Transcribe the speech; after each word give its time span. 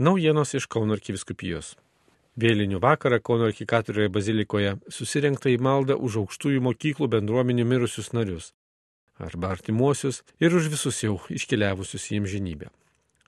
Naujienos 0.00 0.54
iš 0.56 0.64
Kauno 0.64 0.94
arkiviskupijos. 0.96 1.74
Vėlinių 2.40 2.78
vakarą 2.80 3.18
Kauno 3.20 3.44
arkikatorioje 3.50 4.08
bazilikoje 4.08 4.70
susirinkta 4.88 5.50
į 5.52 5.58
maldą 5.60 5.98
už 6.00 6.14
aukštųjų 6.22 6.62
mokyklų 6.64 7.08
bendruomenių 7.12 7.66
mirusius 7.68 8.08
narius 8.16 8.46
arba 9.20 9.50
artimuosius 9.52 10.22
ir 10.40 10.56
už 10.56 10.70
visus 10.72 11.02
jau 11.04 11.18
iškeliavusius 11.28 12.06
į 12.14 12.22
amžinybę. 12.22 12.70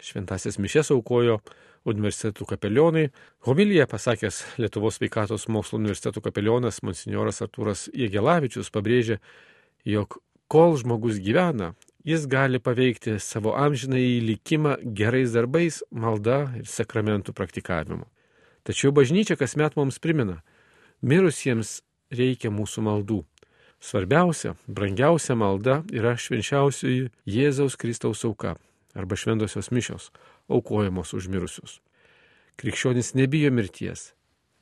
Šventasis 0.00 0.56
mišės 0.56 0.94
aukojo 0.96 1.42
universitetų 1.84 2.48
kapelionai. 2.54 3.10
Homiliją 3.44 3.84
pasakęs 3.92 4.40
Lietuvos 4.56 4.96
sveikatos 4.96 5.44
mokslo 5.52 5.76
universitetų 5.76 6.24
kapelionas 6.24 6.80
monsinjoras 6.80 7.44
Artūras 7.44 7.90
Jėgelavičius 7.92 8.72
pabrėžė, 8.72 9.20
jog 9.84 10.22
kol 10.48 10.80
žmogus 10.80 11.20
gyvena, 11.20 11.74
jis 12.04 12.26
gali 12.26 12.58
paveikti 12.58 13.18
savo 13.18 13.54
amžinai 13.56 14.20
likimą 14.20 14.76
gerais 14.82 15.32
darbais, 15.34 15.82
malda 15.90 16.52
ir 16.58 16.66
sakramentų 16.66 17.34
praktikavimu. 17.36 18.06
Tačiau 18.66 18.92
bažnyčia 18.94 19.36
kasmet 19.38 19.76
mums 19.76 19.98
primena, 20.02 20.40
mirusiems 21.02 21.80
reikia 22.10 22.50
mūsų 22.50 22.84
maldų. 22.86 23.20
Svarbiausia, 23.82 24.54
brangiausia 24.66 25.34
malda 25.34 25.80
yra 25.90 26.14
švenčiausioji 26.14 27.10
Jėzaus 27.26 27.74
Kristaus 27.78 28.22
auka 28.24 28.54
arba 28.94 29.16
šventosios 29.18 29.72
mišios, 29.74 30.10
aukojamos 30.46 31.14
už 31.16 31.26
mirusius. 31.32 31.80
Krikščionis 32.60 33.14
nebijo 33.18 33.50
mirties, 33.50 34.12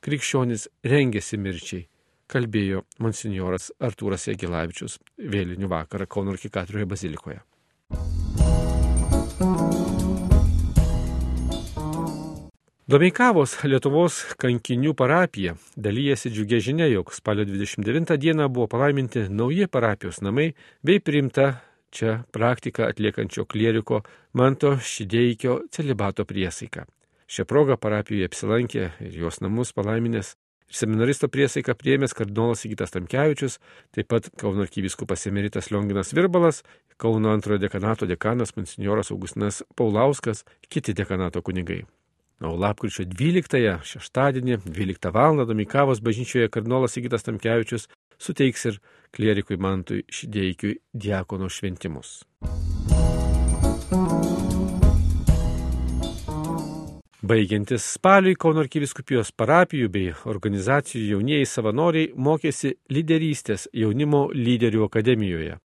krikščionis 0.00 0.68
rengiasi 0.86 1.36
mirčiai 1.36 1.88
kalbėjo 2.30 2.84
monsinjoras 3.02 3.70
Artūras 3.82 4.28
Jegilavičius 4.30 4.98
vėlinių 5.18 5.70
vakarą 5.70 6.06
Kauno 6.10 6.36
arkikatorioje 6.36 6.88
bazilikoje. 6.94 7.40
Domeikavos 12.90 13.52
Lietuvos 13.70 14.16
kankinių 14.42 14.96
parapija 14.98 15.52
dalyjasi 15.78 16.32
džiugia 16.32 16.58
žinia, 16.58 16.88
jog 16.90 17.12
spalio 17.14 17.44
29 17.46 18.16
dieną 18.18 18.48
buvo 18.50 18.66
palaiminti 18.72 19.28
nauji 19.30 19.68
parapijos 19.70 20.18
namai 20.26 20.48
bei 20.82 20.98
priimta 20.98 21.52
čia 21.94 22.16
praktiką 22.34 22.88
atliekančio 22.90 23.44
klieriko 23.46 24.00
Manto 24.34 24.72
Šidėjikio 24.78 25.60
celibato 25.70 26.26
priesaika. 26.26 26.88
Šią 27.30 27.46
progą 27.46 27.76
parapijoje 27.78 28.26
apsilankė 28.26 28.84
ir 29.06 29.18
jos 29.22 29.38
namus 29.38 29.70
palaiminęs 29.76 30.34
Seminaristo 30.70 31.26
priesaiką 31.28 31.74
priėmęs 31.74 32.14
kardinolas 32.14 32.62
Sigitas 32.62 32.94
Tamkevičius, 32.94 33.58
taip 33.94 34.06
pat 34.12 34.28
Kauno 34.38 34.62
arkivyskupas 34.62 35.26
emeritas 35.26 35.72
Lionginas 35.72 36.14
Virbalas, 36.14 36.62
Kauno 37.00 37.32
antrojo 37.34 37.58
dekanato 37.58 38.06
dekanas 38.06 38.54
monsinjoras 38.56 39.10
Augustinas 39.10 39.64
Paulauskas, 39.74 40.44
kiti 40.70 40.94
dekanato 40.94 41.42
kunigai. 41.42 41.82
O 42.40 42.54
lapkričio 42.56 43.04
12-ąją, 43.04 43.74
šeštadienį, 43.84 44.62
12 44.64 45.10
val. 45.12 45.42
Domikavos 45.44 46.00
bažnyčioje 46.00 46.48
kardinolas 46.48 46.96
Sigitas 46.96 47.26
Tamkevičius 47.26 47.88
suteiks 48.16 48.64
ir 48.70 48.80
klierikui 49.12 49.58
Mantui 49.60 50.06
Šidėjikiui 50.08 50.78
diakono 50.94 51.50
šventimus. 51.52 52.20
Baigiantis 57.30 57.84
spaliui 57.94 58.34
Kauno 58.34 58.64
arkiviskupijos 58.64 59.28
parapijų 59.38 59.88
bei 59.94 60.08
organizacijų 60.32 61.12
jaunieji 61.12 61.46
savanoriai 61.46 62.08
mokėsi 62.26 62.72
lyderystės 62.90 63.68
jaunimo 63.76 64.24
lyderių 64.34 64.82
akademijoje, 64.88 65.60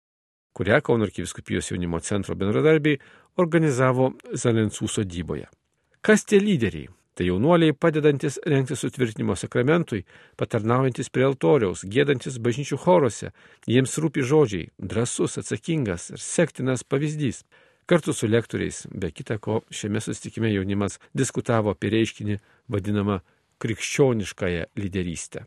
kurią 0.53 0.77
Kauno 0.85 1.07
arkiviskupijos 1.07 1.71
jaunimo 1.71 2.03
centro 2.05 2.35
bendradarbiai 2.37 2.99
organizavo 3.41 4.11
Zalensų 4.43 4.91
sodyboje. 4.97 5.47
Kas 6.05 6.27
tie 6.29 6.37
lyderiai? 6.43 6.91
Tai 7.17 7.31
jaunuoliai 7.31 7.73
padedantis 7.73 8.37
rengti 8.45 8.75
sutvirtinimo 8.77 9.33
sakramentui, 9.39 10.03
patarnaujantis 10.37 11.09
prie 11.09 11.25
altoriaus, 11.25 11.85
gėdantis 11.87 12.37
bažnyčių 12.45 12.77
choruose, 12.85 13.31
jiems 13.65 13.97
rūpi 14.03 14.21
žodžiai, 14.21 14.67
drasus, 14.77 15.39
atsakingas 15.41 16.11
ir 16.11 16.21
sektinas 16.21 16.83
pavyzdys. 16.83 17.41
Kartu 17.85 18.13
su 18.13 18.27
lektoriais, 18.27 18.87
be 18.89 19.11
kita 19.11 19.37
ko, 19.37 19.59
šiame 19.69 20.01
susitikime 20.01 20.49
jaunimas 20.49 20.95
diskutavo 21.13 21.69
apie 21.75 21.91
reiškinį 21.93 22.39
vadinamą 22.73 23.19
krikščioniškąją 23.61 24.63
lyderystę. 24.81 25.43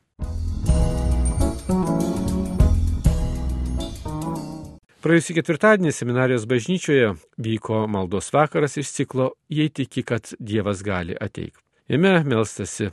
Praėjusį 5.03 5.35
ketvirtadienį 5.41 5.91
seminarijos 5.97 6.47
bažnyčioje 6.51 7.11
vyko 7.43 7.83
maldos 7.91 8.31
vakaras 8.35 8.79
iš 8.79 8.95
ciklo 9.01 9.33
Jei 9.51 9.75
tiki, 9.75 10.07
kad 10.07 10.31
Dievas 10.39 10.87
gali 10.87 11.19
ateik. 11.19 11.59
Jame 11.91 12.21
melstasi 12.23 12.93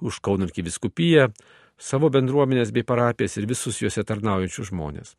už 0.00 0.22
Kaunarkį 0.24 0.64
viskupiją, 0.70 1.28
savo 1.76 2.08
bendruomenės 2.08 2.72
bei 2.72 2.84
parapijas 2.84 3.36
ir 3.36 3.48
visus 3.52 3.84
juose 3.84 4.08
tarnaujančius 4.08 4.72
žmonės. 4.72 5.16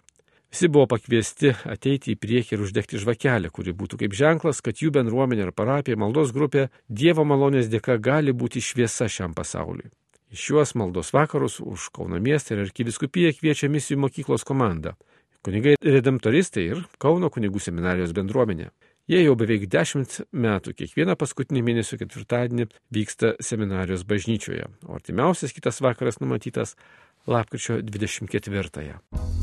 Visi 0.52 0.70
buvo 0.72 0.88
pakviesti 0.88 1.52
ateiti 1.68 2.14
į 2.14 2.20
priekį 2.24 2.56
ir 2.56 2.64
uždegti 2.64 3.00
žvakelę, 3.02 3.52
kuri 3.52 3.74
būtų 3.76 4.00
kaip 4.00 4.16
ženklas, 4.16 4.62
kad 4.64 4.80
jų 4.80 4.94
bendruomenė 4.96 5.50
ar 5.50 5.54
parapija 5.54 6.00
maldos 6.00 6.32
grupė 6.36 6.70
Dievo 6.88 7.26
malonės 7.28 7.68
dėka 7.68 7.98
gali 8.00 8.32
būti 8.32 8.64
šviesa 8.64 9.10
šiam 9.12 9.36
pasauliui. 9.36 9.92
Iš 10.32 10.44
šiuos 10.48 10.74
maldos 10.80 11.14
vakarus 11.16 11.60
už 11.60 11.90
Kauno 11.96 12.20
miestą 12.24 12.56
ir 12.56 12.66
arkiviskupiją 12.66 13.32
kviečia 13.36 13.70
misijų 13.72 14.00
mokyklos 14.04 14.48
komanda. 14.48 14.96
Kunigai 15.44 15.76
redemptoristai 15.84 16.66
ir 16.72 16.84
Kauno 17.00 17.30
kunigų 17.32 17.62
seminarijos 17.64 18.16
bendruomenė. 18.16 18.72
Jie 19.08 19.22
jau 19.24 19.38
beveik 19.40 19.70
dešimt 19.72 20.18
metų 20.36 20.74
kiekvieną 20.76 21.16
paskutinį 21.20 21.64
mėnesio 21.64 22.00
ketvirtadienį 22.02 22.68
vyksta 22.92 23.38
seminarijos 23.40 24.04
bažnyčioje, 24.08 24.68
o 24.84 25.00
artimiausias 25.00 25.56
kitas 25.56 25.80
vakaras 25.80 26.20
numatytas 26.20 26.76
lapkričio 27.28 27.80
24. 27.80 28.68
-ąją. 28.68 29.37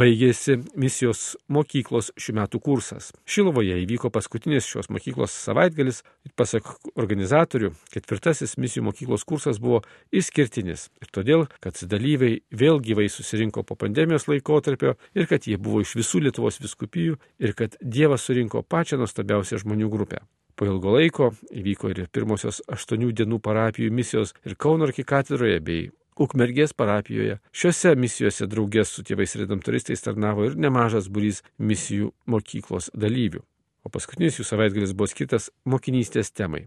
Baigėsi 0.00 0.54
misijos 0.80 1.34
mokyklos 1.52 2.06
šių 2.16 2.32
metų 2.38 2.60
kursas. 2.64 3.10
Šilovoje 3.28 3.74
įvyko 3.82 4.08
paskutinis 4.14 4.64
šios 4.64 4.88
mokyklos 4.88 5.34
savaitgalis 5.34 5.98
pasak 6.40 6.70
organizatorių, 6.94 7.74
ketvirtasis 7.92 8.56
misijų 8.56 8.86
mokyklos 8.86 9.26
kursas 9.28 9.60
buvo 9.60 9.82
išskirtinis. 10.08 10.86
Ir 11.04 11.12
todėl, 11.12 11.44
kad 11.60 11.76
dalyviai 11.92 12.40
vėl 12.48 12.80
gyvai 12.80 13.10
susirinko 13.12 13.66
po 13.66 13.76
pandemijos 13.76 14.24
laikotarpio 14.30 14.96
ir 15.12 15.28
kad 15.28 15.44
jie 15.44 15.60
buvo 15.60 15.84
iš 15.84 15.92
visų 16.00 16.24
Lietuvos 16.24 16.62
viskupijų 16.64 17.20
ir 17.44 17.52
kad 17.58 17.76
Dievas 17.84 18.24
surinko 18.24 18.64
pačią 18.64 19.02
nuostabiausią 19.02 19.60
žmonių 19.66 19.92
grupę. 19.92 20.24
Po 20.56 20.64
ilgo 20.64 20.96
laiko 20.96 21.34
įvyko 21.52 21.92
ir 21.92 22.06
pirmosios 22.08 22.64
aštuonių 22.72 23.12
dienų 23.20 23.44
parapijų 23.44 23.92
misijos 23.92 24.32
ir 24.48 24.56
Kauno 24.56 24.88
arkikatedroje 24.88 25.60
bei 25.60 25.88
Ukmergės 26.20 26.74
parapijoje. 26.76 27.38
Šiuose 27.56 27.94
misijose 27.96 28.44
draugės 28.52 28.90
su 28.92 29.04
tėvais 29.08 29.32
redemptoristais 29.40 30.04
tarnavo 30.04 30.44
ir 30.50 30.58
nemažas 30.60 31.08
būrys 31.08 31.40
misijų 31.56 32.10
mokyklos 32.28 32.90
dalyvių. 32.92 33.40
O 33.80 33.88
paskutinis 33.88 34.36
jų 34.36 34.44
savaitgalis 34.44 34.92
buvo 34.92 35.08
skirtas 35.08 35.48
mokinystės 35.64 36.28
temai. 36.36 36.66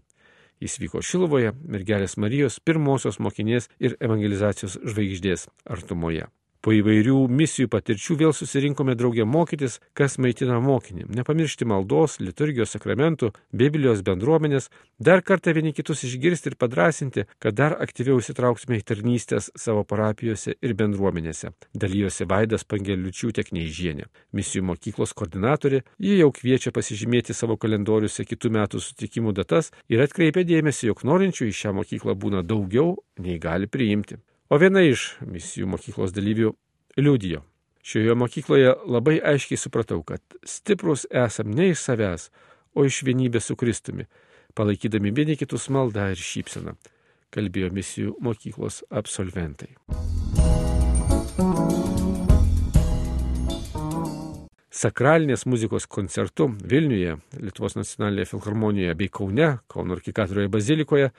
Jis 0.58 0.80
vyko 0.82 1.02
Šilovoje, 1.06 1.52
mergelės 1.70 2.16
Marijos 2.18 2.58
pirmosios 2.66 3.20
mokinės 3.22 3.70
ir 3.78 3.94
evangelizacijos 4.02 4.80
žvaigždės 4.82 5.46
artumoje. 5.70 6.26
Po 6.64 6.72
įvairių 6.72 7.26
misijų 7.28 7.68
patirčių 7.68 8.14
vėl 8.22 8.30
susirinkome 8.32 8.94
draugė 8.96 9.26
mokytis, 9.28 9.74
kas 9.92 10.14
maitina 10.16 10.56
mokinį. 10.64 11.10
Nepamiršti 11.12 11.66
maldos, 11.68 12.14
liturgijos 12.24 12.72
sakramentų, 12.72 13.34
Biblijos 13.52 14.00
bendruomenės, 14.06 14.70
dar 14.96 15.20
kartą 15.20 15.52
vieni 15.52 15.74
kitus 15.76 16.06
išgirsti 16.08 16.54
ir 16.54 16.56
padrasinti, 16.56 17.26
kad 17.36 17.58
dar 17.60 17.76
aktyviau 17.84 18.16
įsitrauksime 18.22 18.80
į 18.80 18.86
tarnystės 18.88 19.50
savo 19.60 19.84
parapijose 19.84 20.56
ir 20.56 20.72
bendruomenėse. 20.80 21.52
Dalyjosi 21.76 22.30
Vaidas 22.32 22.64
Pangeliučių 22.64 23.36
tiek 23.36 23.52
neįžienė. 23.52 24.08
Misijų 24.32 24.64
mokyklos 24.72 25.12
koordinatorė, 25.12 25.84
ji 26.00 26.16
jau 26.22 26.32
kviečia 26.32 26.72
pasižymėti 26.72 27.36
savo 27.36 27.60
kalendoriuose 27.60 28.24
kitų 28.24 28.56
metų 28.56 28.80
sutikimų 28.80 29.36
datas 29.36 29.74
ir 29.92 30.00
atkreipia 30.00 30.48
dėmesį, 30.48 30.94
jog 30.94 31.04
norinčių 31.04 31.52
į 31.52 31.58
šią 31.60 31.80
mokyklą 31.82 32.16
būna 32.16 32.40
daugiau 32.40 33.02
nei 33.20 33.36
gali 33.36 33.68
priimti. 33.68 34.24
O 34.52 34.58
viena 34.60 34.82
iš 34.84 35.14
misijų 35.24 35.66
mokyklos 35.72 36.12
dalyvių 36.12 36.50
liudijo. 36.96 37.42
Šioje 37.84 38.14
mokykloje 38.16 38.74
labai 38.86 39.18
aiškiai 39.20 39.60
supratau, 39.60 40.02
kad 40.02 40.22
stiprus 40.44 41.04
esam 41.10 41.50
ne 41.52 41.68
iš 41.74 41.82
savęs, 41.84 42.30
o 42.74 42.84
iš 42.88 43.02
vienybės 43.04 43.50
su 43.50 43.56
Kristumi, 43.60 44.06
palaikydami 44.56 45.12
vieni 45.14 45.36
kitus 45.36 45.68
maldą 45.68 46.08
ir 46.14 46.20
šypseną, 46.20 46.74
kalbėjo 47.34 47.70
misijų 47.76 48.16
mokyklos 48.24 48.82
absolventai. 48.90 49.74
Sakralinės 54.74 55.44
muzikos 55.46 55.86
koncertu 55.86 56.48
Vilniuje, 56.70 57.14
Lietuvos 57.38 57.76
nacionalinėje 57.78 58.32
filharmonijoje 58.32 58.96
bei 58.98 59.12
Kaune, 59.12 59.52
Kauno 59.70 59.94
arkikatorioje 59.94 60.50
bazilikoje 60.50 61.12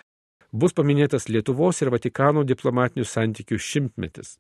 bus 0.52 0.76
paminėtas 0.76 1.30
Lietuvos 1.32 1.80
ir 1.82 1.94
Vatikano 1.94 2.44
diplomatinių 2.44 3.08
santykių 3.08 3.58
šimtmetis. 3.60 4.36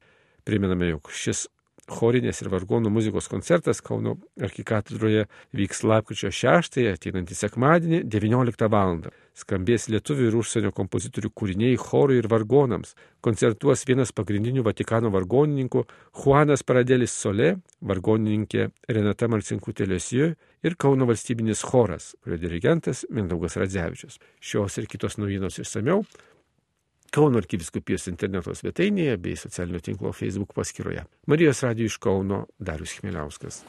Priminame, 0.45 0.92
jog 0.94 1.09
šis 1.09 1.47
chorinės 1.89 2.42
ir 2.42 2.50
vargonų 2.50 2.89
muzikos 2.94 3.27
koncertas 3.30 3.81
Kauno 3.86 4.15
arkikatedroje 4.42 5.25
vyks 5.57 5.83
lapkričio 5.86 6.31
6, 6.33 6.80
ateinantį 6.92 7.38
sekmadienį 7.38 8.01
19 8.09 8.69
val. 8.74 9.03
Skambės 9.36 9.88
lietuvių 9.92 10.30
ir 10.30 10.38
užsienio 10.39 10.71
kompozitorių 10.75 11.31
kūriniai 11.36 11.80
chorui 11.81 12.19
ir 12.21 12.30
vargonams. 12.31 12.94
Koncertuos 13.25 13.83
vienas 13.89 14.13
pagrindinių 14.15 14.63
Vatikano 14.65 15.12
vargonininkų 15.13 15.83
Juanas 16.21 16.63
Paradelis 16.63 17.13
Solė, 17.13 17.56
vargonininkė 17.81 18.69
Renata 18.89 19.30
Marcinkutė 19.30 19.89
Liesijo 19.89 20.31
ir 20.65 20.77
Kauno 20.77 21.09
valstybinis 21.09 21.65
choras, 21.65 22.13
kurio 22.24 22.39
dirigentas 22.39 23.03
Mindaugas 23.09 23.57
Radzevičius. 23.59 24.21
Šios 24.39 24.77
ir 24.80 24.88
kitos 24.89 25.19
naujienos 25.19 25.59
išsameu 25.62 26.06
Kauno 27.15 27.39
arkiviskupijos 27.39 28.09
interneto 28.12 28.51
svetainėje 28.51 29.15
bei 29.23 29.38
socialinio 29.39 29.79
tinklo 29.79 30.12
Facebook 30.12 30.51
paskyroje. 30.57 31.06
Marijos 31.31 31.63
radijų 31.63 31.94
iš 31.94 31.97
Kauno 32.03 32.44
Darius 32.59 32.97
Chmieliauskas. 33.00 33.62